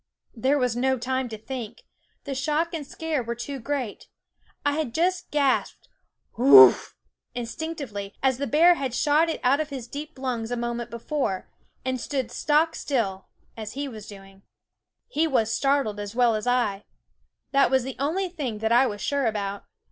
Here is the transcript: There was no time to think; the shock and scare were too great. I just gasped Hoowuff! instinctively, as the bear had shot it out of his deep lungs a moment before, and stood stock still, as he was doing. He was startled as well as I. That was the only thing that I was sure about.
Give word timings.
There 0.35 0.57
was 0.57 0.75
no 0.75 0.97
time 0.97 1.29
to 1.29 1.37
think; 1.37 1.83
the 2.23 2.33
shock 2.33 2.73
and 2.73 2.87
scare 2.87 3.21
were 3.21 3.35
too 3.35 3.59
great. 3.59 4.07
I 4.65 4.83
just 4.85 5.29
gasped 5.29 5.89
Hoowuff! 6.39 6.95
instinctively, 7.35 8.15
as 8.23 8.39
the 8.39 8.47
bear 8.47 8.73
had 8.73 8.95
shot 8.95 9.29
it 9.29 9.39
out 9.43 9.59
of 9.59 9.69
his 9.69 9.87
deep 9.87 10.17
lungs 10.17 10.49
a 10.49 10.57
moment 10.57 10.89
before, 10.89 11.51
and 11.85 12.01
stood 12.01 12.31
stock 12.31 12.73
still, 12.73 13.27
as 13.55 13.73
he 13.73 13.87
was 13.87 14.07
doing. 14.07 14.41
He 15.07 15.27
was 15.27 15.53
startled 15.53 15.99
as 15.99 16.15
well 16.15 16.33
as 16.33 16.47
I. 16.47 16.83
That 17.51 17.69
was 17.69 17.83
the 17.83 17.95
only 17.99 18.27
thing 18.27 18.57
that 18.57 18.71
I 18.71 18.87
was 18.87 19.01
sure 19.01 19.27
about. 19.27 19.65